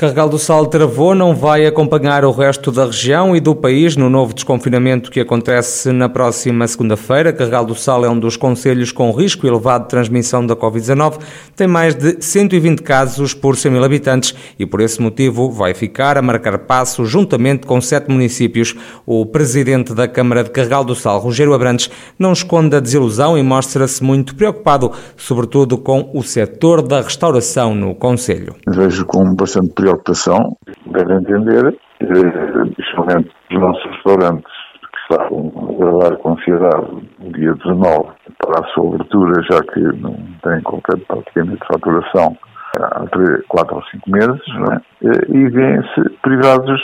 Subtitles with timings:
[0.00, 4.08] Carregal do Sal travou, não vai acompanhar o resto da região e do país no
[4.08, 7.34] novo desconfinamento que acontece na próxima segunda-feira.
[7.34, 11.18] Carregal do Sal é um dos conselhos com risco elevado de transmissão da Covid-19.
[11.54, 16.16] Tem mais de 120 casos por 100 mil habitantes e, por esse motivo, vai ficar
[16.16, 18.74] a marcar passo juntamente com sete municípios.
[19.04, 23.42] O presidente da Câmara de Carregal do Sal, Rogério Abrantes, não esconde a desilusão e
[23.42, 28.56] mostra-se muito preocupado, sobretudo com o setor da restauração no Conselho.
[28.66, 36.16] Vejo com bastante preocupação preocupação, deve entender, principalmente os nossos restaurantes que estavam a guardar
[36.18, 38.08] com ansiedade no dia 19
[38.38, 42.36] para a sua abertura, já que não têm qualquer praticamente faturação
[42.80, 44.40] há 3, 4 ou 5 meses,
[44.70, 45.36] é?
[45.36, 46.80] e vêm-se privados,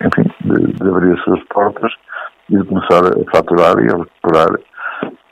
[0.00, 1.92] enfim, de, de abrir as suas portas
[2.48, 4.48] e de começar a faturar e a recuperar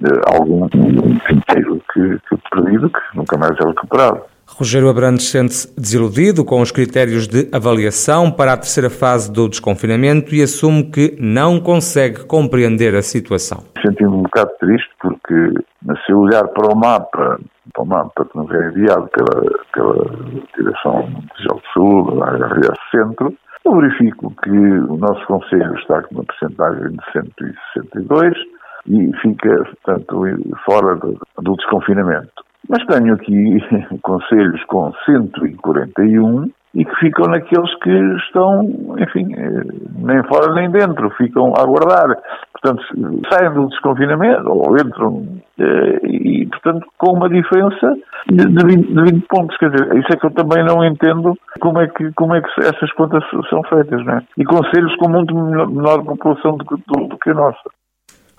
[0.05, 4.22] eh, algum dinheiro que, que perdido, que nunca mais é recuperado.
[4.59, 10.34] Rogério Abrantes sente-se desiludido com os critérios de avaliação para a terceira fase do desconfinamento
[10.34, 13.62] e assume que não consegue compreender a situação.
[13.81, 15.55] Senti-me um bocado triste porque,
[16.05, 17.39] se eu olhar para o mapa,
[17.73, 19.42] para o mapa que nos é enviado pela,
[19.73, 20.17] pela
[20.56, 23.33] direção Gel Sul, da RS Centro,
[23.65, 28.34] eu verifico que o nosso Conselho está com uma porcentagem de 162
[28.89, 30.25] e fica, portanto,
[30.65, 32.47] fora do, do desconfinamento.
[32.69, 33.58] Mas tenho aqui
[34.02, 38.62] conselhos com 141 e que ficam naqueles que estão,
[38.98, 39.62] enfim, eh,
[39.97, 42.14] nem fora nem dentro, ficam a aguardar.
[42.52, 42.83] Portanto,
[43.33, 45.27] saem do desconfinamento ou entram
[45.58, 49.56] eh, e, portanto, com uma diferença de 20, de 20, pontos.
[49.56, 52.48] Quer dizer, isso é que eu também não entendo como é que, como é que
[52.60, 54.22] essas contas são feitas, não é?
[54.36, 57.70] E conselhos com muito menor população do, do, do que a nossa.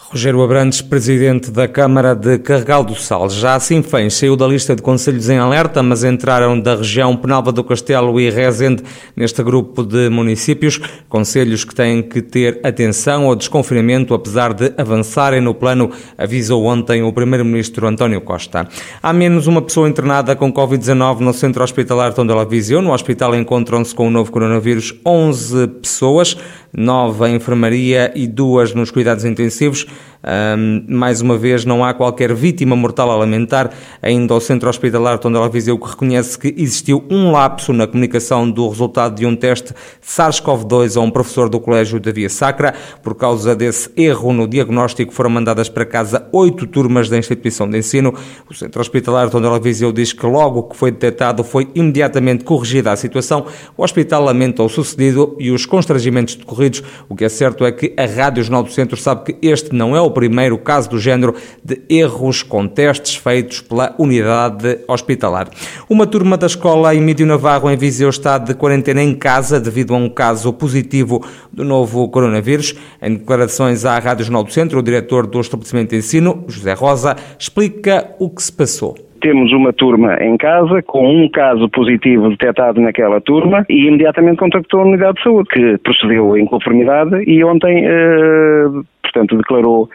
[0.01, 3.29] Rogério Abrantes, presidente da Câmara de Carregal do Sal.
[3.29, 7.51] Já assim fez, saiu da lista de conselhos em alerta, mas entraram da região Penalva
[7.51, 8.81] do Castelo e Rezende
[9.15, 10.79] neste grupo de municípios,
[11.09, 17.03] conselhos que têm que ter atenção ao desconfinamento, apesar de avançarem no plano, avisou ontem
[17.03, 18.67] o primeiro-ministro António Costa.
[19.03, 22.81] Há menos uma pessoa internada com Covid-19 no centro hospitalar Tondela Viseu.
[22.81, 26.37] No hospital encontram-se com o novo coronavírus 11 pessoas,
[26.75, 29.85] nove em enfermaria e duas nos cuidados intensivos.
[30.21, 33.71] Um, mais uma vez, não há qualquer vítima mortal a lamentar.
[34.01, 38.67] Ainda o Centro Hospitalar Tondela Viseu que reconhece que existiu um lapso na comunicação do
[38.67, 42.73] resultado de um teste SARS-CoV-2 a um professor do Colégio da Via Sacra.
[43.01, 47.77] Por causa desse erro no diagnóstico, foram mandadas para casa oito turmas da instituição de
[47.77, 48.13] ensino.
[48.49, 52.95] O Centro Hospitalar Tondela Viseu diz que logo que foi detectado foi imediatamente corrigida a
[52.95, 53.45] situação.
[53.77, 56.83] O hospital lamenta o sucedido e os constrangimentos decorridos.
[57.07, 59.95] O que é certo é que a Rádio Jornal do Centro sabe que este não
[59.95, 65.49] é o primeiro caso do género de erros com testes feitos pela unidade hospitalar.
[65.89, 69.97] Uma turma da escola Emílio Navarro em Viseu está de quarentena em casa devido a
[69.97, 72.75] um caso positivo do novo coronavírus.
[73.01, 77.15] Em declarações à Rádio Jornal do Centro, o diretor do estabelecimento de ensino, José Rosa,
[77.37, 82.81] explica o que se passou temos uma turma em casa com um caso positivo detectado
[82.81, 87.85] naquela turma e imediatamente contactou a unidade de saúde, que procedeu em conformidade e ontem,
[87.85, 88.65] eh,
[89.03, 89.89] portanto, declarou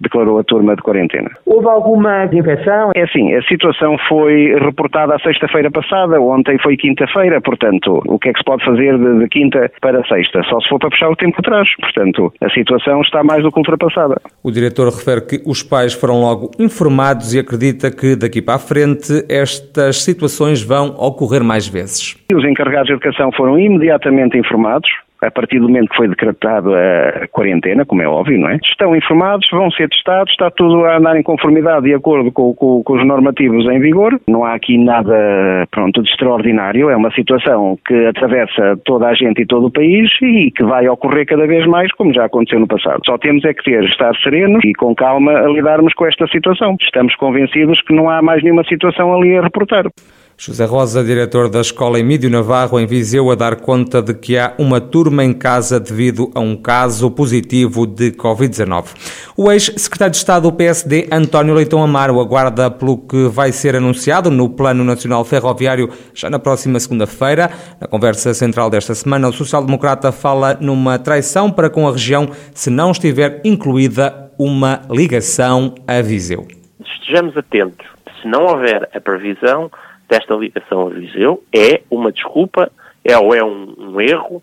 [0.00, 1.30] declarou a turma de quarentena.
[1.44, 2.90] Houve alguma infecção?
[2.94, 8.30] É assim, a situação foi reportada a sexta-feira passada, ontem foi quinta-feira, portanto, o que
[8.30, 10.42] é que se pode fazer de, de, quinta para sexta?
[10.44, 11.68] Só se for para puxar o tempo atrás.
[11.80, 14.20] Portanto, a situação está mais do que ultrapassada.
[14.42, 18.58] O diretor refere que os pais foram logo informados e acredita que daqui para a
[18.58, 22.16] frente estas situações vão ocorrer mais vezes.
[22.32, 24.88] Os encarregados de educação foram imediatamente informados,
[25.22, 28.58] a partir do momento que foi decretado a quarentena, como é óbvio, não é?
[28.62, 32.82] Estão informados, vão ser testados, está tudo a andar em conformidade de acordo com, com,
[32.82, 34.20] com, os normativos em vigor.
[34.28, 36.90] Não há aqui nada, pronto, de extraordinário.
[36.90, 40.88] É uma situação que atravessa toda a gente e todo o país e que vai
[40.88, 43.00] ocorrer cada vez mais, como já aconteceu no passado.
[43.04, 46.76] Só temos é que ter, estar serenos e com calma a lidarmos com esta situação.
[46.80, 49.84] Estamos convencidos que não há mais nenhuma situação ali a reportar.
[50.42, 54.54] José Rosa, diretor da Escola Emílio Navarro, em Viseu, a dar conta de que há
[54.56, 58.86] uma turma em casa devido a um caso positivo de Covid-19.
[59.36, 64.30] O ex-secretário de Estado do PSD, António Leitão Amaro, aguarda pelo que vai ser anunciado
[64.30, 67.50] no Plano Nacional Ferroviário já na próxima segunda-feira.
[67.78, 72.70] Na conversa central desta semana, o social-democrata fala numa traição para com a região se
[72.70, 76.48] não estiver incluída uma ligação a Viseu.
[76.82, 77.86] Estejamos atentos.
[78.22, 79.70] Se não houver a previsão
[80.10, 82.70] desta ligação a Viseu é uma desculpa,
[83.04, 84.42] é ou é um, um erro,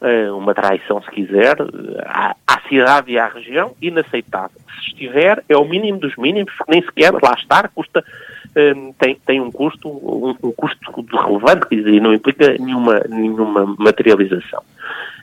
[0.00, 1.56] eh, uma traição, se quiser,
[2.04, 4.60] à, à, cidade e à região, inaceitável.
[4.78, 8.04] Se estiver, é o mínimo dos mínimos, nem sequer lá estar custa,
[8.54, 13.74] um, tem, tem um custo, um, um custo relevante, quer dizer, não implica nenhuma, nenhuma
[13.78, 14.62] materialização.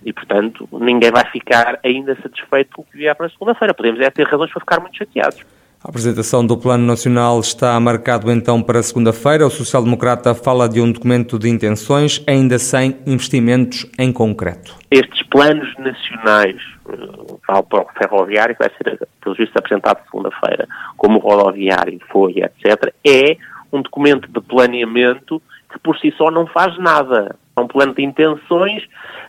[0.06, 3.74] E, portanto, ninguém vai ficar ainda satisfeito com o que vier para segunda-feira.
[3.74, 5.46] Podemos é ter razões para ficar muito chateados.
[5.86, 9.46] A apresentação do Plano Nacional está marcado então para segunda-feira.
[9.46, 14.78] O social-democrata fala de um documento de intenções, ainda sem investimentos em concreto.
[14.90, 20.70] Estes planos nacionais, vale eh, para o ferroviário, que vai ser, pelo visto, apresentado segunda-feira,
[20.96, 23.36] como o rodoviário foi, etc., é
[23.70, 27.36] um documento de planeamento que por si só não faz nada.
[27.58, 28.84] É um plano de intenções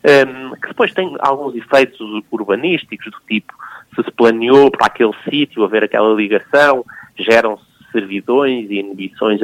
[0.04, 1.98] um, ehm, que depois tem alguns efeitos
[2.30, 3.52] urbanísticos do tipo
[3.94, 6.84] se se planeou para aquele sítio haver aquela ligação,
[7.18, 9.40] geram-se servidões e inibições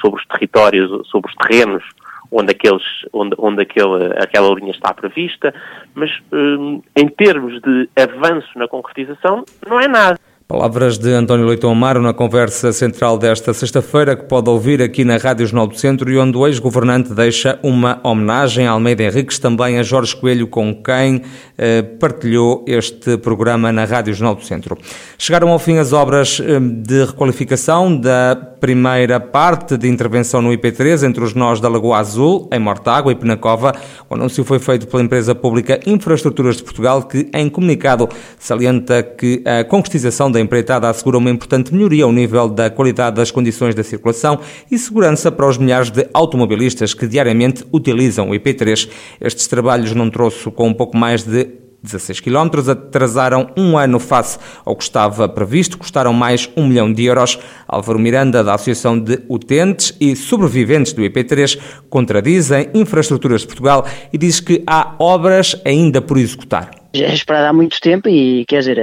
[0.00, 1.82] sobre os territórios, sobre os terrenos
[2.30, 2.82] onde, aqueles,
[3.12, 5.54] onde, onde aquele, aquela linha está prevista,
[5.94, 10.18] mas hum, em termos de avanço na concretização, não é nada.
[10.46, 15.16] Palavras de António Leitão Amaro na conversa central desta sexta-feira, que pode ouvir aqui na
[15.16, 19.78] Rádio Jornal do Centro e onde o ex-governante deixa uma homenagem a Almeida Henriques, também
[19.78, 21.22] a Jorge Coelho, com quem
[21.56, 24.76] eh, partilhou este programa na Rádio Jornal do Centro.
[25.16, 31.06] Chegaram ao fim as obras eh, de requalificação da primeira parte de intervenção no IP3
[31.06, 33.74] entre os nós da Lagoa Azul, em Mortágua e Penacova.
[34.10, 38.08] O anúncio foi feito pela empresa pública Infraestruturas de Portugal, que em comunicado
[38.38, 43.30] salienta que a concretização da empreitada assegura uma importante melhoria ao nível da qualidade das
[43.30, 44.38] condições da circulação
[44.70, 48.88] e segurança para os milhares de automobilistas que diariamente utilizam o IP3.
[49.20, 54.38] Estes trabalhos num troço com um pouco mais de 16 km, atrasaram um ano face
[54.64, 57.38] ao que estava previsto, custaram mais um milhão de euros.
[57.68, 61.58] Álvaro Miranda, da Associação de Utentes e Sobreviventes do IP3,
[61.90, 66.70] contradizem Infraestruturas de Portugal e diz que há obras ainda por executar.
[66.94, 68.78] Já é esperado há muito tempo e, quer dizer,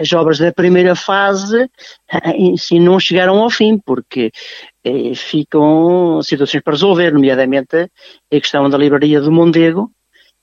[0.00, 1.68] as obras da primeira fase
[2.34, 4.30] em si não chegaram ao fim, porque
[4.84, 9.90] eh, ficam situações para resolver, nomeadamente a questão da livraria do Mondego,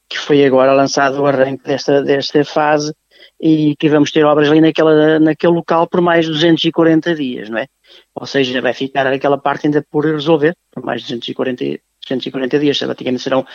[0.10, 2.94] que foi agora lançado o arranque desta, desta fase
[3.42, 7.58] e que vamos ter obras ali naquela, naquele local por mais de 240 dias, não
[7.58, 7.68] é?
[8.16, 12.78] Ou seja, vai ficar aquela parte ainda por resolver, por mais de 240, 240 dias,
[12.78, 13.46] praticamente serão,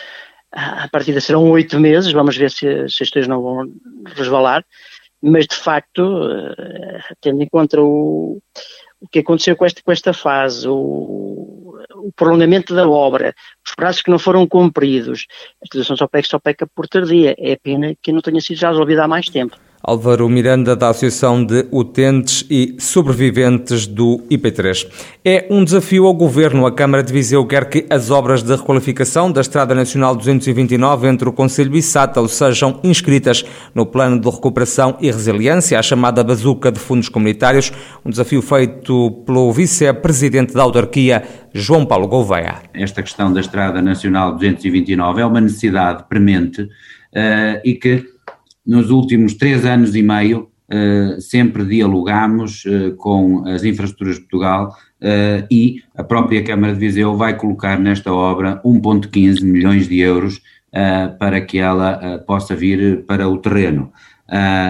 [0.51, 3.71] a partida serão oito meses, vamos ver se, se as coisas não vão
[4.15, 4.65] resvalar,
[5.21, 8.41] mas de facto, eh, tendo em conta o,
[9.01, 13.33] o que aconteceu com esta, com esta fase, o, o prolongamento da obra,
[13.65, 15.25] os prazos que não foram cumpridos,
[15.61, 17.35] a situação só peca, só peca por tardia.
[17.37, 19.57] É pena que não tenha sido já resolvida há mais tempo.
[19.81, 24.85] Álvaro Miranda, da Associação de Utentes e Sobreviventes do IP3.
[25.23, 26.65] É um desafio ao Governo.
[26.65, 31.29] A Câmara de Viseu quer que as obras de requalificação da Estrada Nacional 229 entre
[31.29, 36.71] o Conselho e Sátão sejam inscritas no Plano de Recuperação e Resiliência, a chamada bazuca
[36.71, 37.71] de fundos comunitários,
[38.05, 41.23] um desafio feito pelo Vice-Presidente da Autarquia,
[41.53, 42.57] João Paulo Gouveia.
[42.73, 48.18] Esta questão da Estrada Nacional 229 é uma necessidade premente uh, e que
[48.69, 54.77] nos últimos três anos e meio, uh, sempre dialogamos uh, com as infraestruturas de Portugal
[55.01, 60.39] uh, e a própria Câmara de Viseu vai colocar nesta obra 1,15 milhões de euros
[61.17, 63.91] para que ela possa vir para o terreno.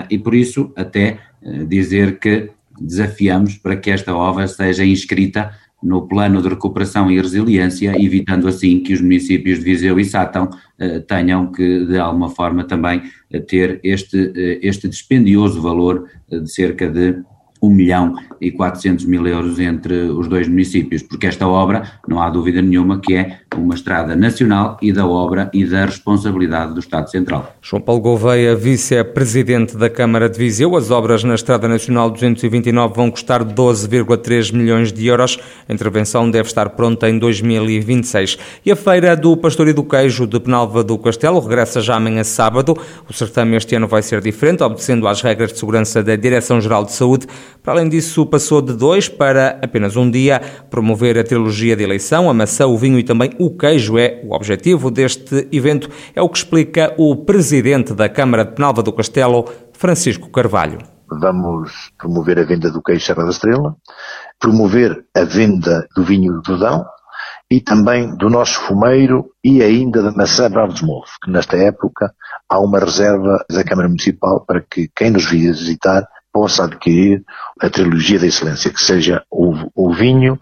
[0.09, 1.19] e por isso, até
[1.67, 7.93] dizer que desafiamos para que esta obra seja inscrita no plano de recuperação e resiliência,
[7.97, 12.65] evitando assim que os municípios de Viseu e Sátão eh, tenham que, de alguma forma,
[12.65, 17.23] também eh, ter este, eh, este dispendioso valor de cerca de
[17.61, 22.29] 1 milhão e 400 mil euros entre os dois municípios, porque esta obra, não há
[22.29, 27.09] dúvida nenhuma, que é uma estrada nacional e da obra e da responsabilidade do Estado
[27.09, 27.55] Central.
[27.61, 33.11] João Paulo Gouveia, vice-presidente da Câmara de Viseu, as obras na Estrada Nacional 229 vão
[33.11, 35.37] custar 12,3 milhões de euros.
[35.67, 38.37] A intervenção deve estar pronta em 2026.
[38.65, 42.23] E a Feira do Pastor e do Queijo de Penalva do Castelo regressa já amanhã
[42.23, 42.77] sábado.
[43.09, 46.93] O certame este ano vai ser diferente, obedecendo às regras de segurança da Direção-Geral de
[46.93, 47.27] Saúde.
[47.63, 50.41] Para além disso, passou de dois para apenas um dia.
[50.69, 54.33] Promover a trilogia de eleição, a maçã, o vinho e também o queijo é o
[54.33, 59.45] objetivo deste evento, é o que explica o presidente da Câmara de Penalva do Castelo,
[59.73, 60.79] Francisco Carvalho.
[61.09, 63.75] Vamos promover a venda do queijo Serra da Estrela,
[64.39, 66.85] promover a venda do vinho do Dão
[67.51, 72.13] e também do nosso fumeiro e ainda da maçã Bravo dos Mouros, que nesta época
[72.47, 77.23] há uma reserva da Câmara Municipal para que quem nos visitar possa adquirir
[77.59, 80.37] a trilogia da excelência, que seja o, o vinho,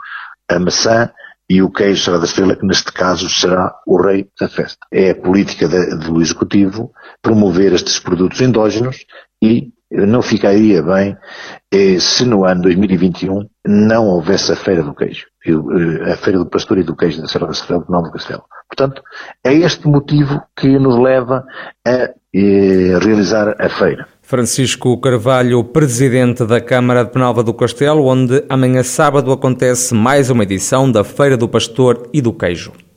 [0.49, 1.11] a maçã
[1.49, 4.85] e o queijo Serra da Estrela, que neste caso será o rei da festa.
[4.91, 6.91] É a política do Executivo
[7.21, 9.05] promover estes produtos endógenos
[9.41, 11.17] e não ficaria bem
[11.71, 16.49] eh, se no ano 2021 não houvesse a Feira do Queijo, eh, a Feira do
[16.49, 18.43] Pastor e do Queijo da Serra da Estrela de Nova Castelo.
[18.67, 19.01] Portanto,
[19.43, 21.45] é este motivo que nos leva
[21.87, 24.07] a eh, realizar a feira.
[24.27, 30.43] Francisco Carvalho, presidente da Câmara de Penalva do Castelo, onde amanhã sábado acontece mais uma
[30.43, 32.73] edição da Feira do Pastor e do Queijo.